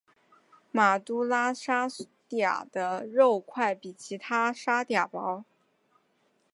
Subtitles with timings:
[0.71, 2.05] 马都拉沙嗲使
[2.39, 5.45] 用的肉块比其他沙嗲薄。